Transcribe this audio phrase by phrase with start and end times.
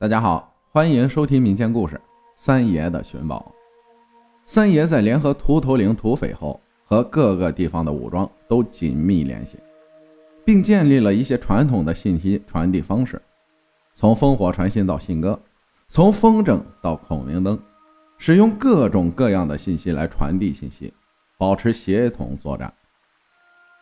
[0.00, 1.96] 大家好，欢迎收听民间故事
[2.32, 3.44] 《三爷的寻宝》。
[4.46, 9.58] 三爷在联合秃头岭土匪后，和各个地方的武装都紧密联系，
[10.44, 13.20] 并建立了一些传统的信息传递方式，
[13.92, 15.36] 从烽火传信到信鸽，
[15.88, 17.58] 从风筝到孔明灯，
[18.18, 20.94] 使用各种各样的信息来传递信息，
[21.36, 22.72] 保持协同作战。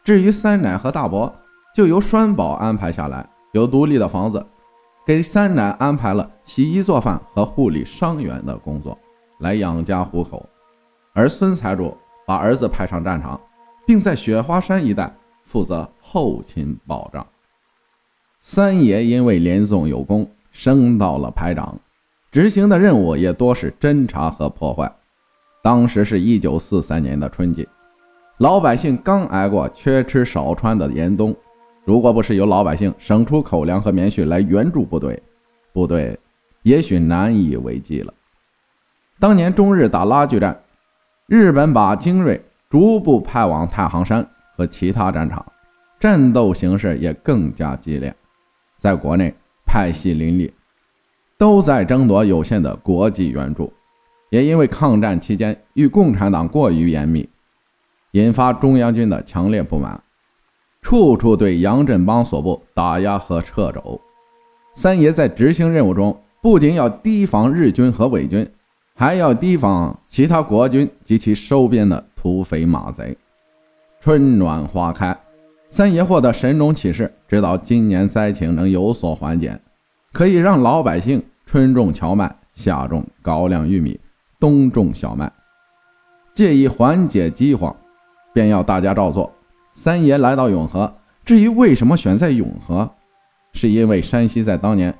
[0.02, 1.30] 至于三奶和大伯，
[1.74, 4.42] 就由栓宝安排下来，有独立的房子。
[5.06, 8.98] 给三奶安排了洗衣做饭和护理伤员的工作，
[9.38, 10.44] 来养家糊口。
[11.12, 13.40] 而孙财主把儿子派上战场，
[13.86, 15.14] 并在雪花山一带
[15.44, 17.24] 负责后勤保障。
[18.40, 21.78] 三爷因为连纵有功，升到了排长，
[22.32, 24.92] 执行的任务也多是侦查和破坏。
[25.62, 27.68] 当时是一九四三年的春季，
[28.38, 31.32] 老百姓刚挨过缺吃少穿的严冬。
[31.86, 35.22] 如果不是有老百姓省出口粮和棉絮来援助部队，
[35.72, 36.18] 部队
[36.64, 38.12] 也许难以为继了。
[39.20, 40.60] 当年中日打拉锯战，
[41.26, 45.46] 日本把精锐逐步派往太行山和其他战场，
[46.00, 48.12] 战斗形势也更加激烈。
[48.74, 49.32] 在国内
[49.64, 50.52] 派系林立，
[51.38, 53.72] 都在争夺有限的国际援助，
[54.30, 57.28] 也因为抗战期间与共产党过于严密，
[58.10, 60.02] 引发中央军的强烈不满。
[60.86, 64.00] 处处对杨振邦所部打压和掣肘。
[64.76, 68.48] 三爷在执行任务中，不仅要提防日军和伪军，
[68.94, 73.18] 还要提防其他国军及其收编的土匪马贼。
[74.00, 75.18] 春暖花开，
[75.68, 79.58] 三爷获得神农启示，知道今年灾情能有所缓解，
[80.12, 83.98] 可以让老百姓春种荞麦，夏种高粱玉米，
[84.38, 85.32] 冬种小麦，
[86.32, 87.74] 借以缓解饥荒，
[88.32, 89.28] 便要大家照做。
[89.78, 90.90] 三爷来到永和，
[91.22, 92.90] 至于为什么选在永和，
[93.52, 94.92] 是因为山西在当年，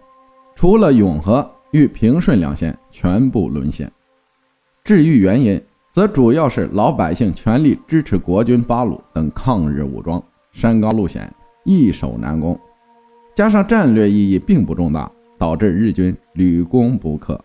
[0.54, 3.90] 除了永和与平顺两县全部沦陷。
[4.84, 5.60] 至于原因，
[5.90, 10.22] 则主要是老百姓全力支持国军八路等抗日武装，
[10.52, 11.32] 山高路险，
[11.64, 12.56] 易守难攻，
[13.34, 17.42] 加上战略意义并不重大，导致日军屡攻不克。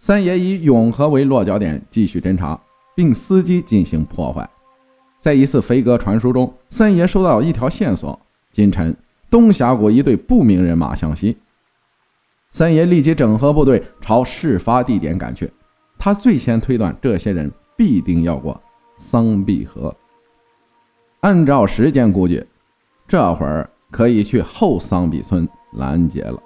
[0.00, 2.60] 三爷以永和为落脚点继续侦查，
[2.96, 4.50] 并伺机进行破坏。
[5.22, 8.18] 在一次飞鸽传书中，三爷收到一条线索：
[8.52, 8.92] 今晨
[9.30, 11.36] 东峡谷一队不明人马向西。
[12.50, 15.48] 三爷立即整合部队朝事发地点赶去。
[15.96, 18.60] 他最先推断，这些人必定要过
[18.96, 19.94] 桑壁河。
[21.20, 22.44] 按照时间估计，
[23.06, 26.42] 这会儿可以去后桑壁村拦截了。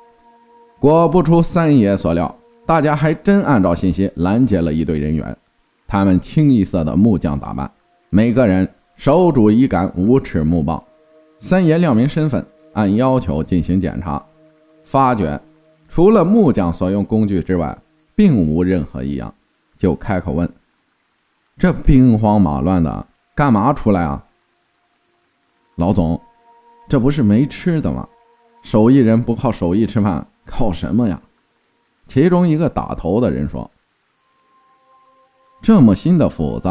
[0.78, 5.34] 果不出三爷所料，大家还真按照信息拦截了一队人员。
[5.88, 7.70] 他们清一色的木匠打扮。
[8.08, 10.82] 每个人手拄一杆五尺木棒，
[11.40, 14.24] 三爷亮明身份，按要求进行检查，
[14.84, 15.40] 发觉
[15.90, 17.76] 除了木匠所用工具之外，
[18.14, 19.34] 并无任何异样，
[19.78, 20.48] 就开口问
[21.58, 24.24] ：“这兵荒马乱的，干嘛出来啊？”
[25.76, 26.18] 老总，
[26.88, 28.08] 这不是没吃的吗？
[28.62, 31.20] 手艺人不靠手艺吃饭，靠什么呀？
[32.08, 33.70] 其中一个打头的人说
[35.60, 36.68] ：“这么新的斧子。”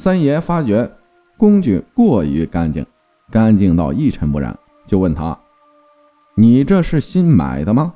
[0.00, 0.90] 三爷发觉
[1.36, 2.86] 工具过于干净，
[3.30, 5.38] 干净到一尘不染，就问他
[6.34, 7.92] ：“你这是新买的吗？”“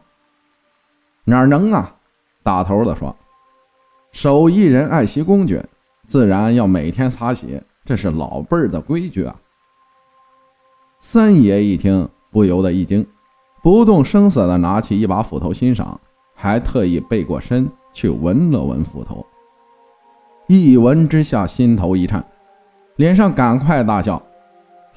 [1.25, 1.95] 哪能啊！”
[2.45, 3.17] 大头的说
[4.13, 5.63] ：“手艺人爱惜工具，
[6.07, 9.35] 自然要每天擦洗，这是老辈儿的规矩啊。”
[11.01, 13.07] 三爷一听，不由得一惊，
[13.63, 15.99] 不动声色地拿起一把斧头欣赏，
[16.35, 19.25] 还特意背过身去闻了闻斧头。
[20.47, 22.25] 一闻之下，心头一颤，
[22.97, 24.23] 脸上赶快大笑：“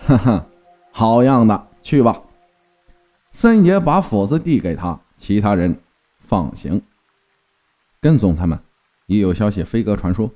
[0.06, 0.46] 哈哈，
[0.92, 2.22] 好样的，去吧。”
[3.32, 5.78] 三爷把斧子递给他，其他人
[6.22, 6.82] 放行。
[8.02, 8.60] 跟踪他们，
[9.06, 10.30] 已有消息飞鸽传书。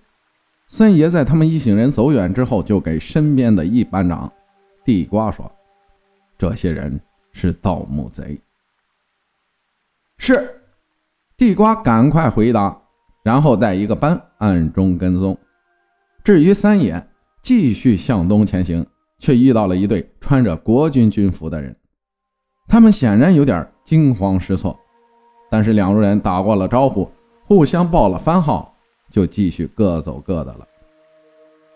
[0.70, 4.32] 三爷在他们一行人走远之后，就给身边的一班长
[4.86, 5.52] 地瓜说
[6.40, 7.00] ：“这些人
[7.34, 8.40] 是盗墓贼。”
[10.18, 10.62] 是，
[11.36, 12.81] 地瓜赶快回答。
[13.23, 15.38] 然后带一个班暗中跟踪。
[16.23, 17.07] 至于三爷，
[17.41, 18.85] 继续向东前行，
[19.19, 21.75] 却遇到了一队穿着国军军服的人。
[22.68, 24.79] 他们显然有点惊慌失措，
[25.50, 27.09] 但是两路人打过了招呼，
[27.45, 28.73] 互相报了番号，
[29.09, 30.68] 就继续各走各的了。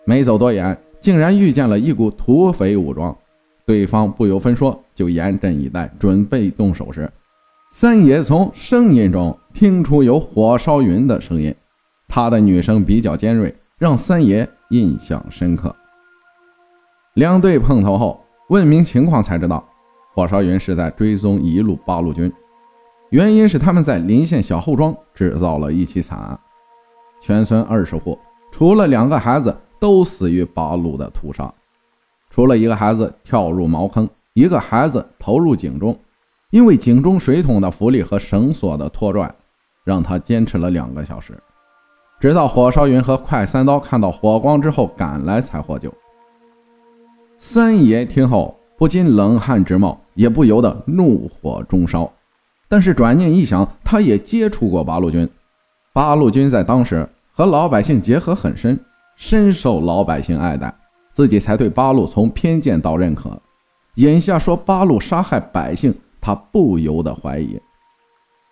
[0.04, 3.14] 没走多远，竟然遇见了一股土匪武装。
[3.66, 7.10] 对方不由分说，就严阵以待，准备动手时。
[7.70, 11.54] 三爷从声音中听出有火烧云的声音，
[12.08, 15.74] 他的女声比较尖锐，让三爷印象深刻。
[17.14, 19.62] 两队碰头后，问明情况才知道，
[20.14, 22.32] 火烧云是在追踪一路八路军，
[23.10, 26.38] 原因是他们在临县小后庄制造了一起惨案，
[27.20, 28.18] 全村二十户，
[28.52, 31.52] 除了两个孩子都死于八路的屠杀，
[32.30, 35.98] 除了一个孩子跳入茅坑，一个孩子投入井中，
[36.50, 39.34] 因为井中水桶的浮力和绳索的拖拽，
[39.84, 41.36] 让他坚持了两个小时，
[42.20, 45.92] 直到火烧云和快三刀看到火光之后赶来才获救。
[47.38, 52.10] 三爷听后不禁冷汗直冒，也不由得怒火中烧。
[52.68, 55.28] 但是转念一想，他也接触过八路军，
[55.92, 58.78] 八路军在当时和老百姓结合很深，
[59.16, 60.74] 深受老百姓爱戴，
[61.12, 63.30] 自己才对八路从偏见到认可。
[63.96, 65.94] 眼下说八路杀害百姓，
[66.26, 67.56] 他不由得怀疑。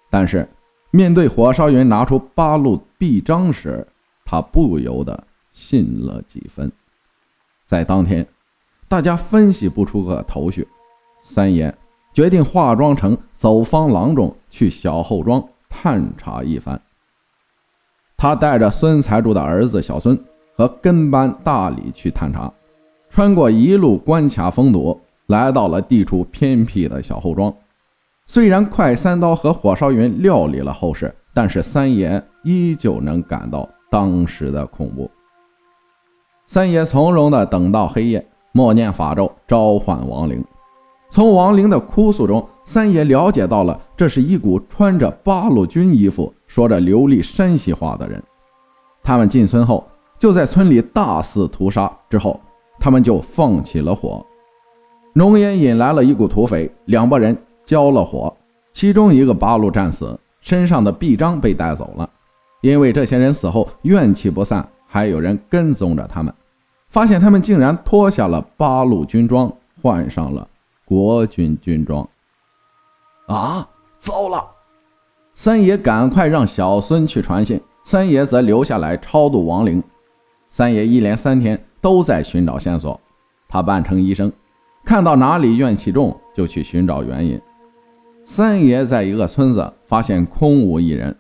[0.08, 0.48] 但是
[0.92, 3.84] 面对火烧云拿出八路臂章时，
[4.24, 6.70] 他不由得信了几分。
[7.64, 8.24] 在当天，
[8.86, 10.64] 大家分析不出个头绪，
[11.20, 11.74] 三爷。
[12.12, 16.80] 决定化妆成走方郎中去小后庄探查一番。
[18.16, 20.16] 他带着孙财主的儿子小孙
[20.54, 22.52] 和跟班大李去探查，
[23.10, 27.52] 穿过一路关卡封堵，来到了地处偏僻的小后庄。
[28.26, 35.10] 虽然快三刀和火烧云料理了后事，但是三爷依旧能感到当时的恐怖。
[36.46, 40.42] 三爷从容地等到黑夜，默念法咒召唤亡灵。
[41.10, 48.20] 从亡灵的哭诉中，三爷了解到了，这是一股穿着八路军衣服、说着流利山西话的人。
[49.02, 49.86] 他们进村后，
[50.18, 51.90] 就在村里大肆屠杀。
[52.10, 52.40] 之后，
[52.80, 54.24] 他们就放起了火，
[55.12, 58.34] 浓烟引来了一股土匪，两拨人交了火，
[58.72, 62.08] 其中一个八路战死，身上的臂章被带走了。
[62.60, 66.32] 因为这些人死后怨气不散，还有人跟踪着他们，
[66.88, 69.52] 发现他们竟然脱下了八路军装，
[69.82, 70.48] 换上了。
[70.86, 72.06] 国军军装，
[73.26, 73.66] 啊，
[73.98, 74.44] 糟了！
[75.34, 79.82] 三爷赶快让小孙去传信，三爷则留下来超度亡灵。
[80.50, 83.00] 三爷一连三天都在寻找线索，
[83.48, 84.30] 他扮成医生，
[84.84, 87.40] 看到哪里怨气重就去寻找原因。
[88.24, 91.14] 三爷在一个村子发现空无一人，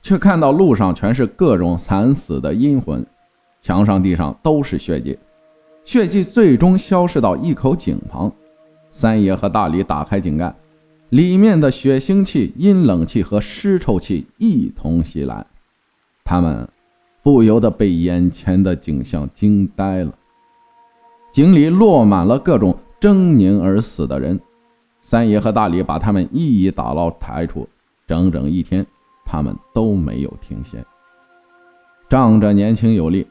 [0.00, 3.04] 却看到路上全是各种惨死的阴魂，
[3.60, 5.18] 墙上地上都是血迹，
[5.84, 8.32] 血迹最终消失到一口井旁。
[8.92, 10.54] 三爷和大李打开井盖，
[11.10, 15.44] 里面的血腥气、阴冷气和尸臭气一同袭来，
[16.24, 16.68] 他们
[17.22, 20.14] 不由得被眼前的景象惊呆了。
[21.32, 24.40] 井里落满了各种狰狞而死的人，
[25.06, 27.68] 三爷和大李把他们一一打捞抬出，
[28.08, 28.84] 整整一天，
[29.22, 30.82] 他们都没有停歇。
[32.08, 33.26] 仗着年轻有力，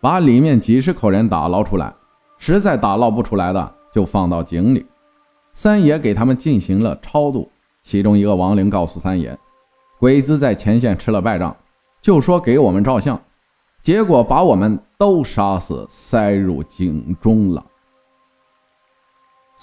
[0.00, 1.94] 把里面几十口人打捞出来，
[2.36, 4.84] 实在打捞不出来的，就放到井里。
[5.52, 7.48] 三爷给他们进行了超度，
[7.84, 9.38] 其中一个亡灵告诉三爷，
[10.00, 11.56] 鬼子在前线吃了败仗，
[12.02, 13.20] 就说给我们照相，
[13.84, 17.64] 结果把我们都杀死，塞入井中了。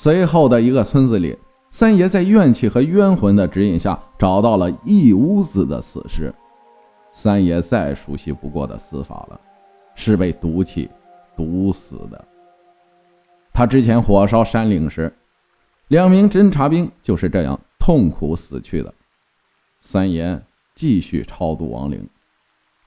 [0.03, 1.38] 随后的一个村子里，
[1.69, 6.33] 三爷在怨气和冤魂的指引下，找到了一屋子的死尸。
[7.13, 9.39] 三爷再熟悉不过的死法了，
[9.94, 10.89] 是被毒气
[11.38, 12.19] 毒死的。
[13.53, 15.13] 他之前火烧山岭时。
[15.89, 18.92] 两名侦察兵就是这样痛苦死去的。
[19.81, 20.42] 三爷
[20.74, 22.04] 继续超度亡灵，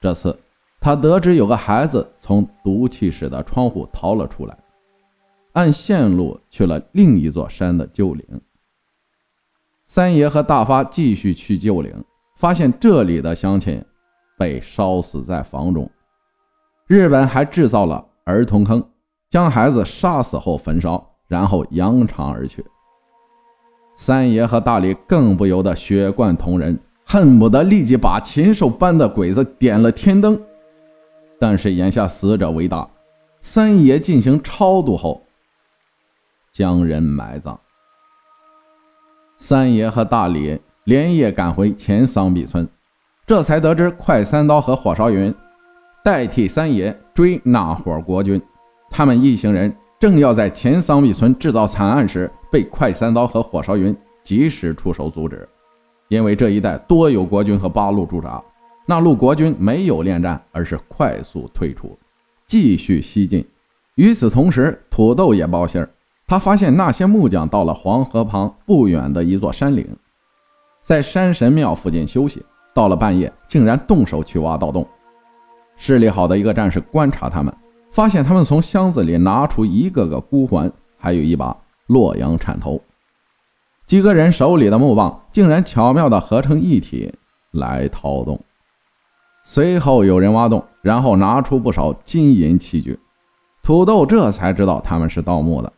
[0.01, 0.37] 这次
[0.81, 4.57] 他得知有个孩子从毒气室的窗户逃了出来，
[5.55, 8.23] 按线路去了另一座山的旧陵。
[9.87, 11.93] 三爷和大发继续去旧陵，
[12.35, 13.81] 发现这里的乡亲
[14.37, 15.89] 被烧死在房中。
[16.87, 18.83] 日本还制造了儿童坑，
[19.29, 22.63] 将孩子杀死后焚烧，然后扬长而去。
[23.95, 30.37] 三爷和大李更不由得血贯瞳仁，恨不得立即把禽兽般的鬼子点了天灯。
[31.39, 32.85] 但是眼下死者为大，
[33.39, 35.24] 三爷进行超度后，
[36.55, 37.59] 将人埋葬。
[39.37, 42.65] 三爷和大李连夜赶回前桑壁村，
[43.27, 45.35] 这才得知快三刀和火烧云
[46.01, 48.41] 代替三爷追那伙国军，
[48.89, 49.75] 他们一行人。
[49.99, 53.93] 正要在前桑壁村制造惨案时，被快三刀和火烧云
[54.23, 55.45] 及时出手阻止。
[56.07, 58.41] 因为这一带多有国军和八路驻扎，
[58.85, 61.97] 那路国军没有恋战，而是快速退出，
[62.47, 63.45] 继续西进。
[63.95, 65.89] 与此同时，土豆也报信儿，
[66.27, 69.87] 他发现那些木匠到了黄河旁不远的一座山岭，
[70.81, 72.43] 在山神庙附近休息。
[72.73, 74.85] 到了半夜，竟然动手去挖盗洞。
[75.77, 77.53] 视力好的一个战士观察他们。
[77.89, 81.55] 发现他们从箱子里拿出一个个孤环，还有一把
[81.87, 82.81] 洛阳铲头。
[83.85, 87.13] 几个人手里的木棒竟然巧妙地合成一体
[87.51, 88.37] 来掏洞。
[89.45, 92.99] 随后有人挖洞，然后拿出不少金银器具。
[93.63, 95.71] 土豆这才知道他们是盗墓的。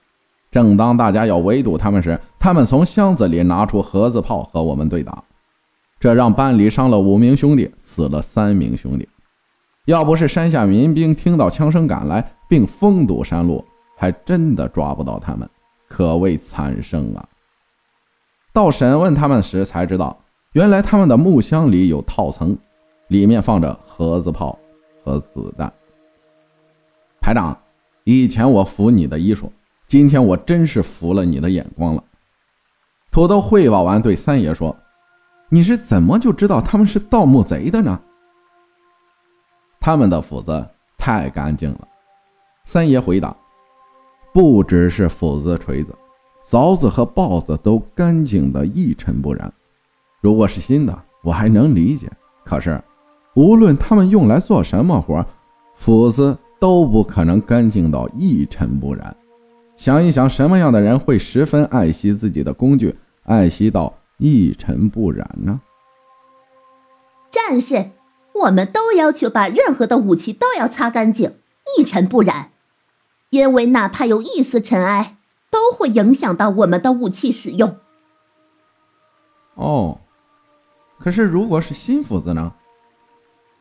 [0.57, 5.23] 正当大家要围堵他们时，他们从箱子里拿出盒子炮和我们对打，
[5.99, 9.07] 这让班里伤了五名兄弟，死了三名兄弟。
[9.85, 13.63] 要不是山下民兵听到枪声赶来，并封堵山路，
[13.95, 15.47] 还真的抓不到他们，
[15.87, 17.23] 可谓惨胜啊！
[18.51, 20.17] 到审问他们时才知道，
[20.53, 22.57] 原来他们的木箱里有套层。
[23.09, 24.57] 里面放着盒子炮
[25.03, 25.71] 和子弹。
[27.21, 27.55] 排长，
[28.05, 29.51] 以前我服你的医术，
[29.87, 32.03] 今天我真是服了你的眼光了。
[33.09, 34.75] 土豆汇报完，对三爷说
[35.49, 37.97] ：“你是怎么就知道他们是盗墓贼的呢？”
[39.79, 40.65] 他们的斧子
[40.97, 41.87] 太干净了。
[42.65, 43.33] 三爷回答
[44.33, 45.95] ：“不只是斧子、锤子，
[46.45, 49.51] 凿子和刨子都干净的一尘不染。
[50.19, 52.11] 如果是新的，我还能理解。
[52.43, 52.81] 可是……”
[53.35, 55.23] 无论他们用来做什么活，
[55.77, 59.15] 斧子都不可能干净到一尘不染。
[59.77, 65.61] 想一想，什么样的人会十分爱惜自己的工具，爱惜到一尘不染呢？
[67.29, 67.91] 战士，
[68.33, 71.35] 我们都要求把任何的武器都要擦干净，
[71.77, 72.49] 一尘不染，
[73.29, 75.17] 因为哪怕有一丝尘埃，
[75.51, 77.77] 都会影响到我们的武器使用。
[79.53, 79.99] 哦，
[80.97, 82.53] 可是如果是新斧子呢？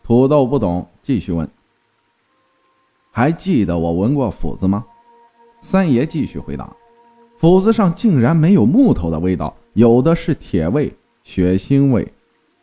[0.02, 1.46] 土豆不懂，继续问
[3.12, 4.86] ：“还记得我闻过斧子吗？”
[5.68, 6.70] 三爷继续回答
[7.40, 10.94] ：“斧子上竟然没有木头的味道，有的是铁味、
[11.24, 12.06] 血腥味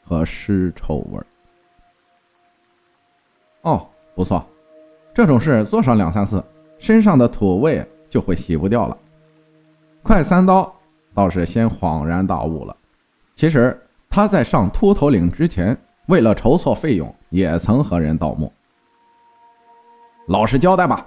[0.06, 1.20] 和尸臭味。”
[3.64, 4.42] 哦，不错，
[5.14, 6.42] 这种事做上两三次，
[6.80, 8.98] 身上的土味就会洗不掉了。
[10.02, 10.74] 快三刀
[11.14, 12.74] 倒是先恍然大悟了，
[13.36, 13.78] 其实
[14.10, 15.78] 他在上秃头岭之前。
[16.06, 18.52] 为了筹措费用，也曾和人盗墓。
[20.28, 21.06] 老实交代吧！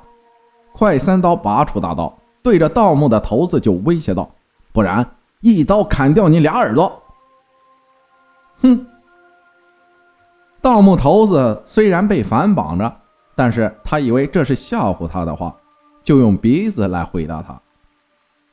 [0.78, 4.28] 快三刀拔出大刀，对着盗墓的头子就威胁道
[4.75, 5.09] ：“不然
[5.40, 6.92] 一刀砍掉你俩耳朵！”
[8.61, 8.87] 哼！
[10.61, 12.95] 盗墓头子虽然被反绑着，
[13.35, 15.54] 但是他以为这是吓唬他的话，
[16.04, 17.59] 就用鼻子来回答他。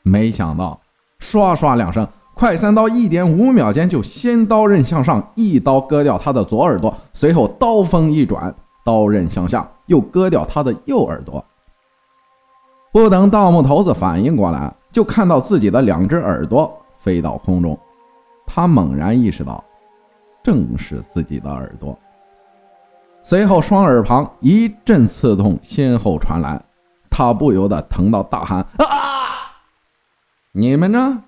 [0.02, 0.80] 没想到，
[1.20, 2.08] 唰唰两声。
[2.36, 11.44] 快三刀一点五秒间就先刀刃向上，一刀割掉他的左耳朵，随后刀锋一转，刀刃向下，又割掉他的右耳朵。
[12.94, 16.72] 不等盗墓头子反应过来，就看到自己的两只耳朵
[17.02, 17.76] 飞到空中，
[18.46, 19.64] 他猛然意识到，
[20.44, 21.98] 正是自己的耳朵。
[23.24, 26.62] 随后双耳旁一阵刺痛先后传来，
[27.10, 29.52] 他不由得疼到大喊：“啊！
[30.52, 31.24] 你们呢？”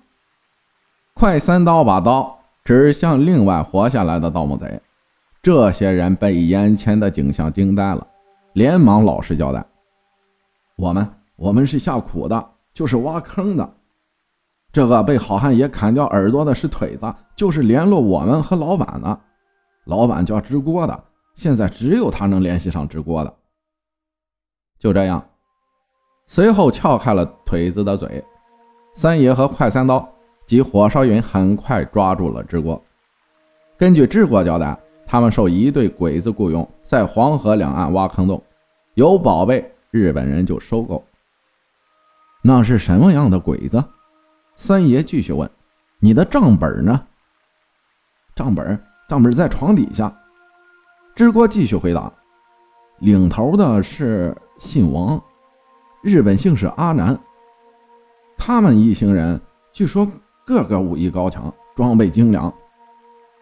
[1.14, 4.80] 快三刀把刀指向另外活下来的盗墓贼，
[5.42, 8.06] 这些人被眼前的景象惊呆了，
[8.52, 9.64] 连忙老实交代
[10.76, 13.74] ：“我们，我们是下苦的，就是挖坑的。
[14.72, 19.20] 这个被好汉爷砍掉耳朵的是腿子，就是联络我们和老板的。
[19.84, 23.34] 老板叫支锅的，现在只有他能联系上支锅的。”
[24.78, 25.24] 就这样，
[26.26, 28.22] 随后撬开了腿子的嘴，
[28.94, 30.06] 三爷和快三刀。
[30.46, 32.80] 及火烧云很快抓住了支锅。
[33.76, 38.40] 根据支锅交代，他们受一队鬼子雇佣，在黄河两岸挖坑洞，
[38.94, 41.02] 有宝贝，日本人就收购。
[42.48, 43.82] 那是什么样的鬼子？
[44.54, 45.50] 三爷继续问
[45.98, 47.04] ：“你的账本呢？”
[48.36, 50.16] 账本，账本在床底下。
[51.16, 52.12] 支锅继续回答
[53.02, 55.20] ：“领头的是姓王，
[56.02, 57.18] 日本姓是阿南。
[58.38, 59.40] 他们一行人，
[59.72, 60.06] 据说。”
[60.46, 62.54] 个个武艺高强，装备精良，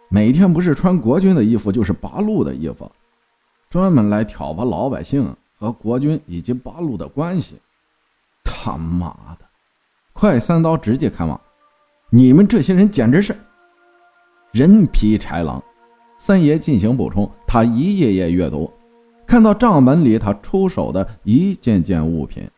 [0.09, 2.91] 每天不是穿国军的衣服，就是八路的衣服，
[3.69, 7.61] 专门来挑拨老百姓和国军以及八路的关系。
[8.65, 9.45] 他妈的，
[10.15, 11.39] 快三刀直接开骂！
[12.09, 13.37] 你们这些人简直是
[14.53, 15.63] 人皮豺狼！
[16.17, 18.73] 三爷进行补充，他一页页阅读，
[19.27, 22.49] 看到账本里他出手的一件件物品。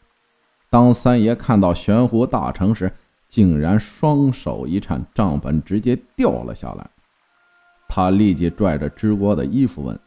[0.70, 2.92] 当三爷看到玄壶大成时，
[3.28, 6.86] 竟然双手一颤，账本直接掉了下来。
[7.88, 9.98] 他立即拽着支锅的衣服问：“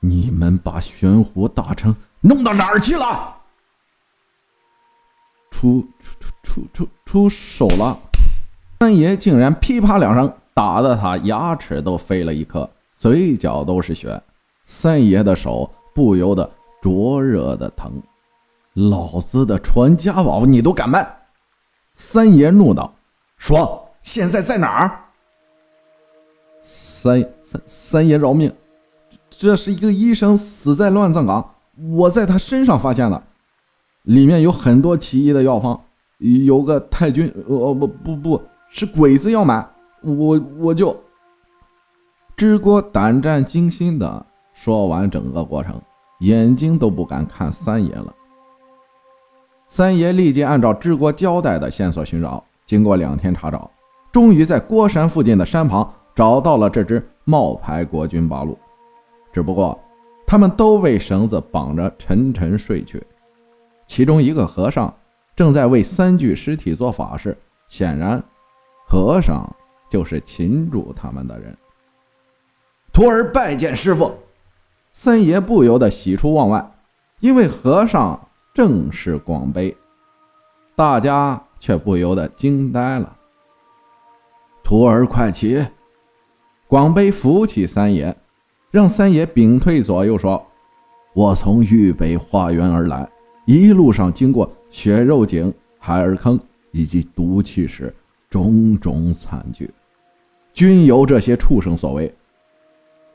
[0.00, 3.36] 你们把玄壶大成弄到哪儿去了？”
[5.60, 7.98] 出出出出出手了！
[8.80, 14.18] 三爷竟然噼啪两声打得他牙齿都飞了一颗，嘴角都是血。
[14.64, 16.50] 三爷的手不由得
[16.80, 17.92] 灼热的疼。
[18.72, 21.06] 老子的传家宝你都敢卖！
[21.94, 22.94] 三爷怒道
[23.36, 24.98] ：“说现在在哪儿？
[26.62, 28.50] 三三三爷饶命！
[29.28, 31.54] 这是一个医生死在乱葬岗，
[31.92, 33.22] 我在他身上发现的，
[34.02, 35.78] 里面有很多奇异的药方，
[36.18, 39.66] 有个太君，哦不不不是鬼子要买，
[40.02, 40.96] 我我就。
[42.36, 45.78] 知国胆战惊心的说完整个过程，
[46.20, 48.14] 眼睛都不敢看三爷了。
[49.68, 53.70] 三爷立即按照知国交代的线索寻找，经过两天查找，
[54.10, 58.58] 终于在郭山附近的山旁找到了这支冒牌国军八路。
[59.32, 59.78] 只不过，
[60.26, 63.02] 他们都被绳子绑着沉沉睡去。
[63.90, 64.94] 其中一个和尚
[65.34, 67.36] 正在为三具尸体做法事，
[67.68, 68.22] 显然，
[68.86, 69.44] 和尚
[69.90, 71.58] 就是擒住他们的人。
[72.92, 74.14] 徒儿拜见师傅。
[74.92, 76.72] 三爷不由得喜出望外，
[77.18, 79.76] 因为和尚正是广悲。
[80.76, 83.16] 大家却不由得惊呆了。
[84.62, 85.66] 徒儿快起！
[86.68, 88.16] 广悲扶起三爷。
[88.70, 90.46] 让三爷屏退左右说
[91.12, 93.08] ：“我从豫北化缘而来，
[93.50, 96.38] 一路上经过血肉井、海尔坑
[96.70, 97.92] 以及毒气室，
[98.30, 99.68] 种种惨剧，
[100.54, 102.14] 均由这些畜生所为。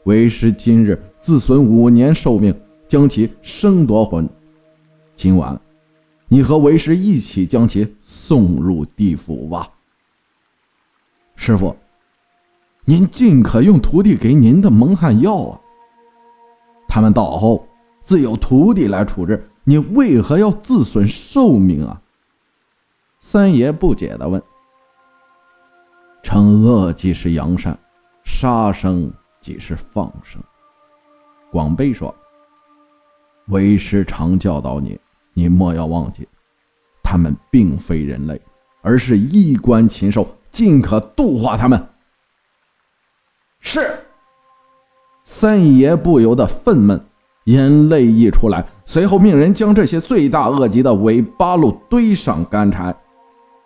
[0.03, 2.53] 为师今日自损五年寿命，
[2.85, 4.27] 将其生夺魂。
[5.15, 5.57] 今晚，
[6.27, 9.71] 你和为师一起将其送入地府吧。”
[11.37, 11.73] 师傅。
[12.83, 15.61] 您尽可用徒弟给您的蒙汗药啊！
[16.89, 17.65] 他们到后
[18.03, 21.99] 自有徒弟来处置，你为何要自损寿命啊？
[23.19, 24.41] 三爷不解地问。
[26.23, 27.77] 惩恶即是扬善，
[28.23, 30.41] 杀生即是放生。
[31.51, 32.13] 广悲说
[33.49, 34.99] ：“为师常教导你，
[35.33, 36.27] 你莫要忘记，
[37.03, 38.39] 他们并非人类，
[38.81, 41.87] 而是衣冠禽兽，尽可度化他们。”
[43.61, 43.97] 是，
[45.23, 47.01] 三爷不由得愤懑，
[47.45, 52.95] 眼泪溢出来，随后命人将这些罪大恶极的伪八路堆上干柴，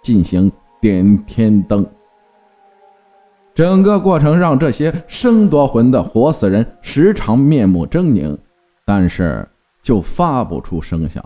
[0.02, 0.52] 进行
[0.82, 1.86] 点天灯。
[3.54, 8.38] 整个过程让这些生夺魂的活死人时常面目狰狞，
[8.86, 9.48] 但是
[9.84, 11.24] 就发不出声响。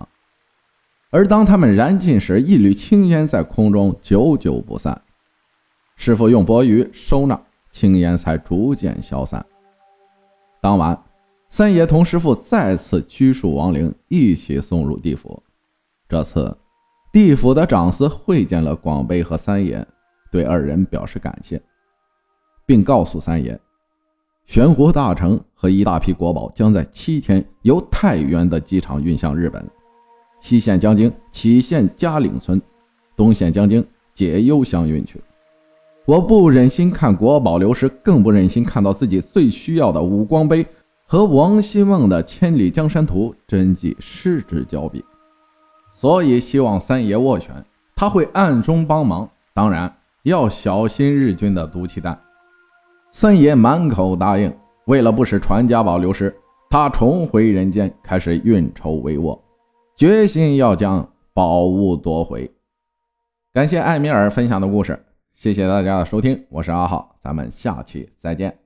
[1.12, 5.00] 而当他们燃尽时，一缕青烟在空中久久不散。
[5.96, 7.40] 师傅用钵盂收纳。
[7.72, 9.44] 青烟才逐渐消散。
[10.62, 10.96] 当晚，
[11.56, 15.44] 三爷同师傅再次拘束亡灵，一起送入地府。
[16.10, 16.58] 这次，
[17.12, 19.86] 地府的长司会见了广悲和三爷，
[20.32, 21.62] 对二人表示感谢，
[22.66, 23.56] 并告诉三爷，
[24.48, 29.64] 玄壶大成和一大批国宝将在七天由太原的机场运向日本，
[30.40, 32.60] 西线将经杞县嘉岭村，
[33.16, 33.86] 东线将经
[34.16, 35.22] 解忧乡运去。
[36.08, 40.66] 我不忍心看国宝流失，更不忍心看到自己最需要的五光杯
[41.06, 45.04] 和王希孟的《千里江山图》真迹失之交臂，
[45.92, 47.64] 所以希望三爷握拳，
[47.96, 52.20] 他会暗中帮忙，当然要小心日军的毒气弹。
[53.12, 54.52] 三爷满口答应，
[54.86, 56.36] 为了不使传家宝流失，
[56.70, 59.40] 他重回人间，开始运筹帷幄，
[59.96, 62.52] 决心要将宝物夺回。
[63.54, 65.00] 感谢艾米尔分享的故事。
[65.36, 68.63] 谢谢大家的收听，我是阿浩，咱们下期再见。